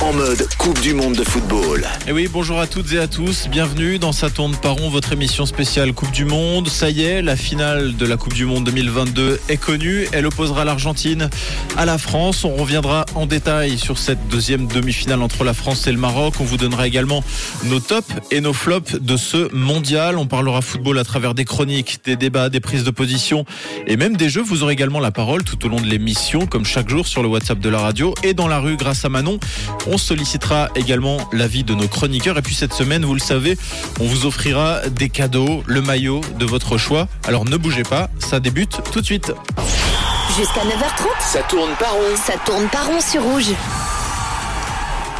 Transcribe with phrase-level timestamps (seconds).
[0.00, 1.86] En mode Coupe du Monde de football.
[2.08, 3.46] Et oui, bonjour à toutes et à tous.
[3.48, 6.68] Bienvenue dans Ça tourne par rond, votre émission spéciale Coupe du Monde.
[6.68, 10.08] Ça y est, la finale de la Coupe du Monde 2022 est connue.
[10.10, 11.30] Elle opposera l'Argentine
[11.76, 12.44] à la France.
[12.44, 16.34] On reviendra en détail sur cette deuxième demi-finale entre la France et le Maroc.
[16.40, 17.22] On vous donnera également
[17.64, 20.18] nos tops et nos flops de ce mondial.
[20.18, 23.44] On parlera football à travers des chroniques, des débats, des prises de position
[23.86, 24.42] et même des jeux.
[24.42, 27.28] Vous aurez également la parole tout au long de l'émission, comme chaque jour sur le
[27.28, 29.38] WhatsApp de la radio et dans la rue grâce à Manon.
[29.86, 32.38] On sollicitera également l'avis de nos chroniqueurs.
[32.38, 33.56] Et puis cette semaine, vous le savez,
[34.00, 37.08] on vous offrira des cadeaux, le maillot de votre choix.
[37.26, 39.32] Alors ne bougez pas, ça débute tout de suite.
[40.36, 41.32] Jusqu'à 9h30.
[41.32, 42.16] Ça tourne par rond.
[42.16, 43.52] Ça tourne par rond sur rouge.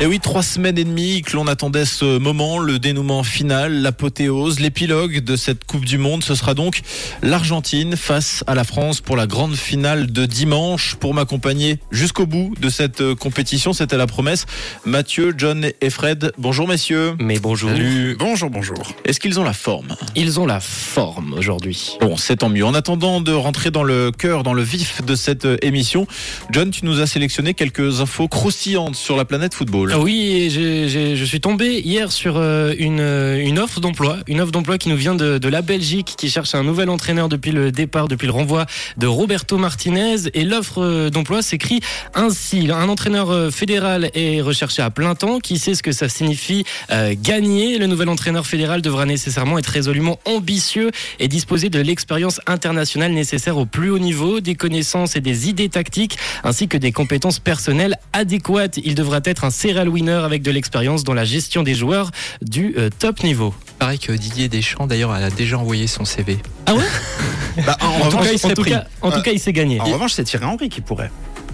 [0.00, 4.58] Et oui, trois semaines et demie que l'on attendait ce moment, le dénouement final, l'apothéose,
[4.58, 6.24] l'épilogue de cette Coupe du Monde.
[6.24, 6.80] Ce sera donc
[7.22, 10.96] l'Argentine face à la France pour la grande finale de dimanche.
[10.96, 14.46] Pour m'accompagner jusqu'au bout de cette euh, compétition, c'était la promesse.
[14.84, 17.14] Mathieu, John et Fred, bonjour messieurs.
[17.20, 17.70] Mais bonjour.
[17.70, 18.16] Salut.
[18.18, 18.82] Bonjour, bonjour.
[19.04, 19.94] Est-ce qu'ils ont la forme?
[20.16, 21.96] Ils ont la forme aujourd'hui.
[22.00, 22.64] Bon, c'est tant mieux.
[22.64, 26.08] En attendant de rentrer dans le cœur, dans le vif de cette euh, émission,
[26.50, 29.81] John, tu nous as sélectionné quelques infos croustillantes sur la planète football.
[29.90, 34.52] Ah oui, je suis tombé hier sur euh, une, euh, une offre d'emploi, une offre
[34.52, 37.72] d'emploi qui nous vient de, de, la Belgique, qui cherche un nouvel entraîneur depuis le
[37.72, 38.66] départ, depuis le renvoi
[38.96, 40.28] de Roberto Martinez.
[40.34, 41.80] Et l'offre euh, d'emploi s'écrit
[42.14, 45.38] ainsi un entraîneur fédéral est recherché à plein temps.
[45.38, 47.78] Qui sait ce que ça signifie euh, gagner?
[47.78, 53.56] Le nouvel entraîneur fédéral devra nécessairement être résolument ambitieux et disposer de l'expérience internationale nécessaire
[53.56, 57.96] au plus haut niveau, des connaissances et des idées tactiques, ainsi que des compétences personnelles
[58.12, 58.78] adéquates.
[58.84, 59.50] Il devra être un
[59.88, 63.54] winner avec de l'expérience dans la gestion des joueurs du euh, top niveau.
[63.78, 66.38] Pareil que Didier Deschamps d'ailleurs a déjà envoyé son CV.
[66.66, 66.82] Ah ouais
[67.66, 69.80] bah, en, en, revanche, tout cas, en, tout cas, en tout cas, il s'est gagné.
[69.80, 71.10] En revanche, c'est Thierry Henry qui pourrait.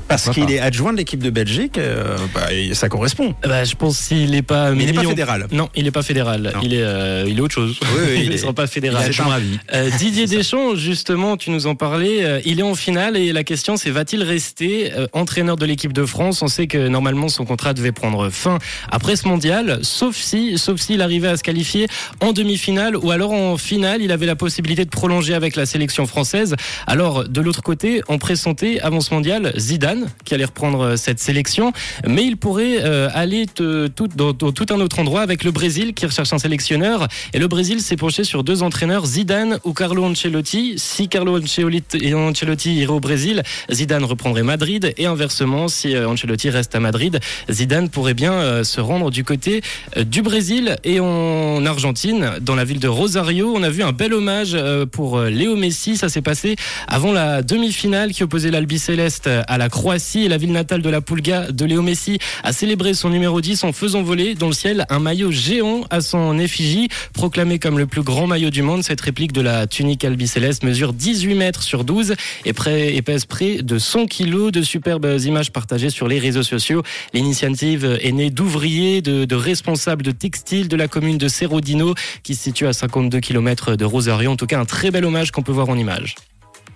[0.09, 3.35] Parce qu'il est adjoint de l'équipe de Belgique, euh, bah, ça correspond.
[3.43, 4.73] Bah, je pense qu'il n'est pas.
[4.73, 5.47] Mais il n'est pas fédéral.
[5.53, 6.53] Non, il n'est pas fédéral.
[6.63, 7.79] Il est, euh, il est autre chose.
[7.83, 9.11] Oui, oui, il ne sera pas fédéral.
[9.13, 9.59] C'est un avis.
[9.75, 12.25] Euh, Didier Deschamps, justement, tu nous en parlais.
[12.25, 15.93] Euh, il est en finale et la question, c'est va-t-il rester euh, entraîneur de l'équipe
[15.93, 16.43] de France?
[16.43, 18.59] On sait que normalement son contrat devait prendre fin
[18.91, 21.87] après ce mondial, sauf si, sauf s'il arrivait à se qualifier
[22.21, 26.07] en demi-finale ou alors en finale, il avait la possibilité de prolonger avec la sélection
[26.07, 26.57] française.
[26.87, 31.73] Alors de l'autre côté, on pressentait avant ce mondial Zidane qui allait reprendre cette sélection,
[32.07, 36.07] mais il pourrait euh, aller tout, dans, tout un autre endroit avec le Brésil qui
[36.07, 37.09] recherche un sélectionneur.
[37.33, 40.75] Et le Brésil s'est penché sur deux entraîneurs, Zidane ou Carlo Ancelotti.
[40.77, 44.93] Si Carlo Ancelotti irait au Brésil, Zidane reprendrait Madrid.
[44.97, 47.21] Et inversement, si euh, Ancelotti reste à Madrid,
[47.51, 49.63] Zidane pourrait bien euh, se rendre du côté
[49.97, 50.77] euh, du Brésil.
[50.85, 54.87] Et en Argentine, dans la ville de Rosario, on a vu un bel hommage euh,
[54.87, 55.97] pour Léo Messi.
[55.97, 56.57] Ça s'est passé
[56.87, 60.29] avant la demi-finale qui opposait l'Albi Céleste à la Croatie.
[60.29, 63.73] La ville natale de la Pulga de Léo Messi a célébré son numéro 10 en
[63.73, 68.03] faisant voler dans le ciel un maillot géant à son effigie, proclamé comme le plus
[68.03, 68.85] grand maillot du monde.
[68.85, 73.63] Cette réplique de la tunique albicéleste mesure 18 mètres sur 12 et, près, pèse près
[73.63, 76.83] de 100 kilos de superbes images partagées sur les réseaux sociaux.
[77.15, 82.43] L'initiative est née d'ouvriers, de, responsables de textiles de la commune de Cerrodino qui se
[82.43, 84.33] situe à 52 km de Rosario.
[84.33, 86.15] En tout cas, un très bel hommage qu'on peut voir en image.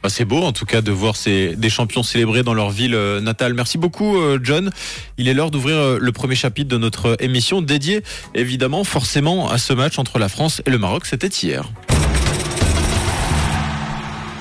[0.04, 2.94] Ah, c'est beau en tout cas de voir ces, des champions célébrés dans leur ville
[2.94, 3.54] euh, natale.
[3.54, 4.70] Merci beaucoup euh, John.
[5.16, 8.02] Il est l'heure d'ouvrir euh, le premier chapitre de notre émission dédiée
[8.34, 11.06] évidemment forcément à ce match entre la France et le Maroc.
[11.06, 11.68] C'était hier.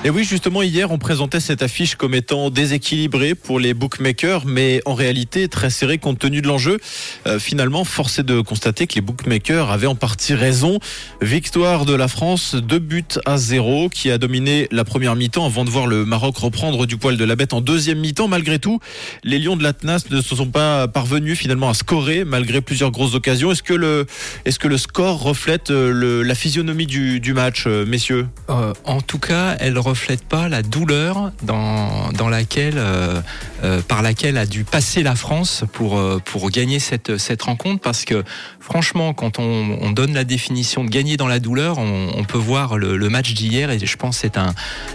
[0.04, 4.82] Et oui, justement, hier, on présentait cette affiche comme étant déséquilibrée pour les bookmakers, mais
[4.84, 6.80] en réalité très serrée compte tenu de l'enjeu.
[7.28, 10.80] Euh, finalement, force est de constater que les bookmakers avaient en partie raison.
[11.20, 15.64] Victoire de la France, deux buts à zéro, qui a dominé la première mi-temps avant
[15.64, 18.26] de voir le Maroc reprendre du poil de la bête en deuxième mi-temps.
[18.26, 18.80] Malgré tout,
[19.22, 23.14] les Lions de l'Atnas ne se sont pas parvenus finalement à scorer malgré plusieurs grosses
[23.14, 23.52] occasions.
[23.52, 24.06] Est-ce que le,
[24.46, 28.26] est-ce que le score reflète euh, la physionomie du, match, euh, messieurs?
[28.48, 29.78] En tout cas, elle
[30.28, 33.20] pas la douleur dans, dans laquelle, euh,
[33.64, 37.80] euh, par laquelle a dû passer la France pour, euh, pour gagner cette, cette rencontre.
[37.80, 38.24] Parce que
[38.60, 42.78] franchement, quand on, on donne la définition de gagner dans la douleur, on, peut voir
[42.78, 44.54] le, match d'hier et je pense c'est un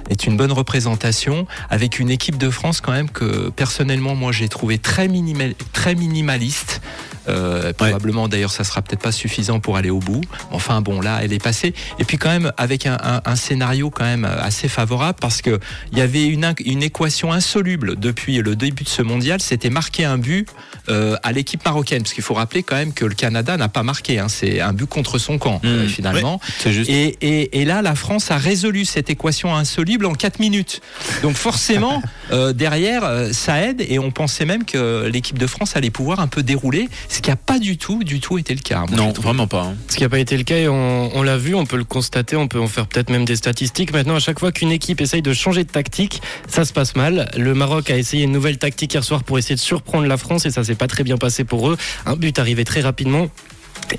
[0.10, 4.48] est une bonne représentation avec une équipe de France quand même que personnellement moi j'ai
[4.48, 6.77] trouvé très minimal, très minimaliste.
[7.30, 8.30] Euh, probablement ouais.
[8.30, 10.22] d'ailleurs ça sera peut-être pas suffisant pour aller au bout.
[10.52, 13.90] Enfin bon là elle est passée et puis quand même avec un, un, un scénario
[13.90, 15.60] quand même assez favorable parce que
[15.92, 20.06] il y avait une, une équation insoluble depuis le début de ce mondial, c'était marquer
[20.06, 20.48] un but
[20.90, 23.84] euh, à l'équipe marocaine, parce qu'il faut rappeler quand même que le Canada n'a pas
[23.84, 25.68] marqué, hein, c'est un but contre son camp Mmh.
[25.68, 26.40] euh, finalement.
[26.60, 26.90] C'est juste.
[26.90, 30.82] Et, et- et là, la France a résolu cette équation insoluble en 4 minutes.
[31.24, 32.02] Donc forcément,
[32.32, 36.20] euh, derrière, euh, ça aide et on pensait même que l'équipe de France allait pouvoir
[36.20, 38.86] un peu dérouler, ce qui n'a pas du tout, du tout été le cas.
[38.88, 39.64] moi, Non, vraiment pas.
[39.64, 39.76] hein.
[39.90, 41.84] Ce qui n'a pas été le cas, et on, on l'a vu, on peut le
[41.84, 43.92] constater, on peut en faire peut-être même des statistiques.
[43.92, 47.30] Maintenant, à chaque fois qu'une équipe essaye de changer de tactique, ça se passe mal.
[47.36, 50.46] Le Maroc a essayé une nouvelle tactique hier soir pour essayer de surprendre la France
[50.46, 51.78] et ça s'est pas très bien passé pour eux.
[52.06, 53.28] Un but arrivé très rapidement.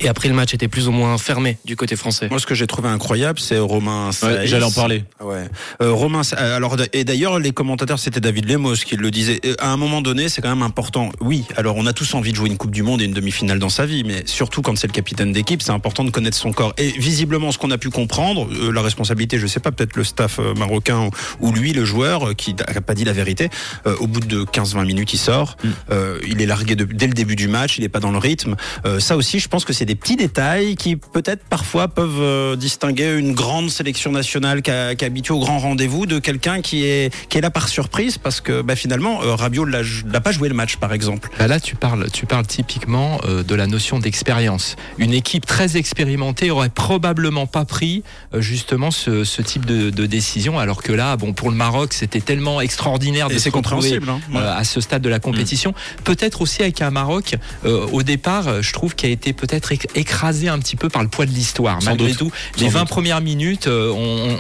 [0.01, 2.29] Et après, le match était plus ou moins fermé du côté français.
[2.31, 4.51] Moi, ce que j'ai trouvé incroyable, c'est Romain Ouais, Saïs.
[4.51, 5.05] J'allais en parler.
[5.21, 5.49] Ouais.
[5.83, 9.41] Euh, Romain, euh, alors et d'ailleurs les commentateurs c'était David Lemos qui le disait.
[9.45, 11.11] Euh, À un moment donné, c'est quand même important.
[11.21, 13.59] Oui, alors on a tous envie de jouer une Coupe du Monde et une demi-finale
[13.59, 16.53] dans sa vie, mais surtout quand c'est le capitaine d'équipe, c'est important de connaître son
[16.53, 16.75] corps.
[16.79, 20.05] Et visiblement, ce qu'on a pu comprendre, euh, la responsabilité, je sais pas, peut-être le
[20.05, 21.09] staff euh, marocain
[21.41, 23.49] ou, ou lui, le joueur, qui n'a pas dit la vérité.
[23.87, 25.57] euh, au bout de 15-20 minutes, il sort.
[25.65, 25.69] Mm.
[25.91, 27.79] Euh, il est largué de- dès le début du match.
[27.79, 28.55] Il est pas dans le rythme.
[28.87, 32.57] Euh, ça aussi, je pense que c'est des petits détails qui peut-être parfois peuvent euh,
[32.57, 36.85] distinguer une grande sélection nationale qui, a- qui habituée au grand rendez-vous de quelqu'un qui
[36.85, 40.49] est qui est là par surprise parce que bah, finalement euh, Rabiot l'a pas joué
[40.49, 41.29] le match par exemple.
[41.39, 44.75] Bah là, tu parles, tu parles typiquement euh, de la notion d'expérience.
[44.99, 48.03] Une équipe très expérimentée aurait probablement pas pris
[48.37, 52.21] justement ce, ce type de, de décision, alors que là, bon, pour le Maroc, c'était
[52.21, 54.01] tellement extraordinaire de Et se retrouver.
[54.09, 54.21] Hein.
[54.33, 54.41] Ouais.
[54.41, 55.73] à ce stade de la compétition.
[56.05, 59.87] Peut-être aussi avec un Maroc, euh, au départ, je trouve qui a été peut-être éc-
[59.95, 61.79] écrasé un petit peu par le poids de l'histoire.
[61.85, 62.19] Malgré doute.
[62.19, 62.89] tout, Sans les 20 doute.
[62.89, 63.91] premières minutes, euh,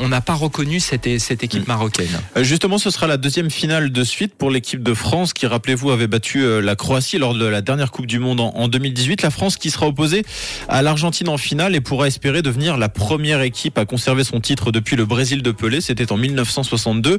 [0.03, 2.09] on n'a pas reconnu cette, cette équipe marocaine.
[2.37, 5.91] Euh, Justement, ce sera la deuxième finale de suite pour l'équipe de France qui, rappelez-vous,
[5.91, 9.23] avait battu euh, la Croatie lors de la dernière Coupe du Monde en, en 2018.
[9.23, 10.25] La France qui sera opposée
[10.69, 14.73] à l'Argentine en finale et pourra espérer devenir la première équipe à conserver son titre
[14.73, 15.81] depuis le Brésil de Pelé.
[15.81, 17.19] C'était en 1962,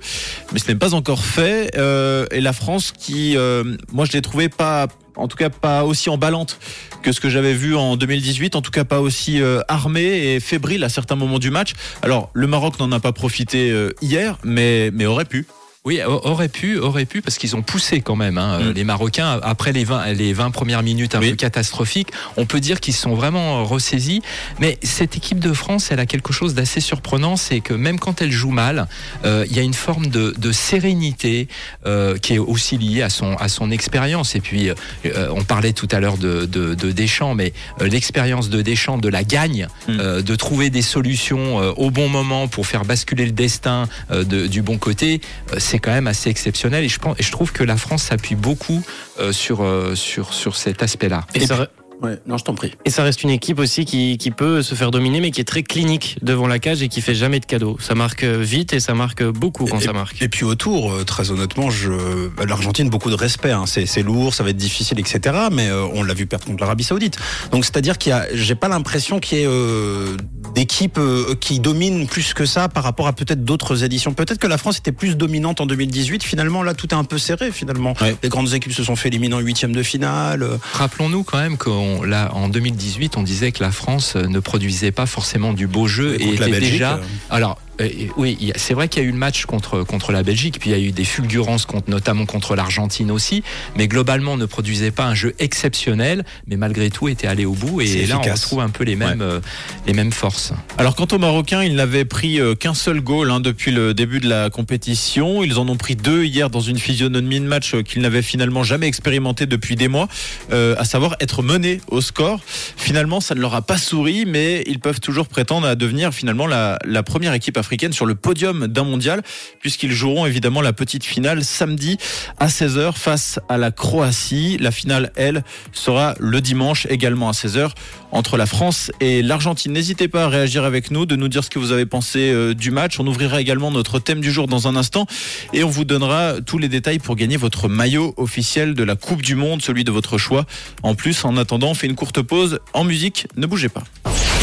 [0.53, 1.71] mais ce n'est pas encore fait.
[1.77, 4.87] Euh, et la France qui, euh, moi, je l'ai trouvé pas
[5.19, 6.59] en tout cas pas aussi emballante
[7.03, 10.39] que ce que j'avais vu en 2018, en tout cas pas aussi euh, armée et
[10.39, 11.73] fébrile à certains moments du match.
[12.01, 15.45] Alors le Maroc n'en a pas profité euh, hier, mais, mais aurait pu.
[15.85, 18.37] Oui, aurait pu, aurait pu, parce qu'ils ont poussé quand même.
[18.37, 18.73] hein, euh, Mm.
[18.73, 21.29] Les Marocains, après les 20, les 20 premières minutes un Oui.
[21.31, 24.21] peu catastrophiques, on peut dire qu'ils sont vraiment euh, ressaisis.
[24.59, 28.21] Mais cette équipe de France, elle a quelque chose d'assez surprenant, c'est que même quand
[28.21, 28.87] elle joue mal,
[29.23, 31.47] euh, il y a une forme de, de sérénité
[31.85, 34.35] euh, qui est aussi liée à son, à son expérience.
[34.35, 38.49] Et puis, euh, on parlait tout à l'heure de, de, de Deschamps, mais euh, l'expérience
[38.49, 39.97] de Deschamps, de la gagne, Mm.
[40.01, 44.23] euh, de trouver des solutions euh, au bon moment pour faire basculer le destin euh,
[44.25, 45.21] de- du bon côté,
[45.53, 46.83] euh, c'est quand même assez exceptionnel.
[46.83, 48.83] Et je, pense, et je trouve que la France s'appuie beaucoup
[49.19, 51.25] euh, sur, euh, sur, sur cet aspect-là.
[51.35, 51.67] Et, Et ça,
[52.01, 52.71] Ouais, non, je t'en prie.
[52.85, 55.45] et ça reste une équipe aussi qui, qui peut se faire dominer, mais qui est
[55.45, 57.77] très clinique devant la cage et qui fait jamais de cadeaux.
[57.81, 60.21] Ça marque vite et ça marque beaucoup quand Et- ça marque.
[60.21, 61.91] Et puis autour, euh, très honnêtement, je
[62.29, 63.51] bah, l'Argentine beaucoup de respect.
[63.51, 63.65] Hein.
[63.65, 65.35] C'est lourd, ça va être difficile, etc.
[65.51, 67.17] Mais euh, on l'a vu perdre contre l'Arabie Saoudite.
[67.51, 70.15] Donc c'est-à-dire qu'il y a, j'ai pas l'impression qu'il y ait euh,
[70.55, 74.13] d'équipes euh, qui dominent plus que ça par rapport à peut-être d'autres éditions.
[74.13, 76.23] Peut-être que la France était plus dominante en 2018.
[76.23, 77.51] Finalement, là, tout est un peu serré.
[77.51, 78.15] Finalement, Ouais.
[78.23, 80.47] les grandes équipes se sont fait éliminer en huitième de finale.
[80.73, 81.57] Rappelons-nous quand même
[81.97, 86.15] qu'en 2018, on disait que la France euh, ne produisait pas forcément du beau jeu
[86.19, 86.99] et était Belgique, déjà
[87.29, 87.68] Alors, euh,
[88.17, 90.57] oui, y a- c'est vrai qu'il y a eu le match contre, contre la Belgique,
[90.59, 93.43] puis il y a eu des fulgurances, contre, notamment contre l'Argentine aussi,
[93.75, 97.53] mais globalement, on ne produisait pas un jeu exceptionnel, mais malgré tout, était allé au
[97.53, 99.39] bout, et là, on retrouve un peu les mêmes, euh,
[99.87, 100.53] les mêmes forces.
[100.77, 104.19] Alors quant aux Marocains, ils n'avaient pris euh, qu'un seul goal hein, depuis le début
[104.19, 105.43] de la compétition.
[105.43, 108.63] Ils en ont pris deux hier dans une physionomie de match euh, qu'ils n'avaient finalement
[108.63, 110.07] jamais expérimenté depuis des mois,
[110.51, 112.39] euh, à savoir être menés au score.
[112.75, 116.47] Finalement, ça ne leur a pas souri, mais ils peuvent toujours prétendre à devenir finalement
[116.47, 119.21] la, la première équipe africaine sur le podium d'un mondial,
[119.59, 121.97] puisqu'ils joueront évidemment la petite finale samedi
[122.39, 124.57] à 16h face à la Croatie.
[124.59, 127.71] La finale, elle, sera le dimanche également à 16h
[128.11, 129.71] entre la France et l'Argentine.
[129.71, 132.53] N'hésitez pas à réagir avec nous, de nous dire ce que vous avez pensé euh,
[132.53, 132.99] du match.
[132.99, 135.05] On ouvrira également notre thème du jour dans un instant
[135.53, 139.21] et on vous donnera tous les détails pour gagner votre maillot officiel de la Coupe
[139.21, 140.45] du Monde, celui de votre choix.
[140.81, 143.27] En plus, en attendant, on fait une courte pause en musique.
[143.37, 143.83] Ne bougez pas.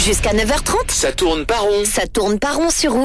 [0.05, 1.85] Jusqu'à 9h30, Ça tourne pas rond.
[1.85, 2.95] ça tourne pas rond sur.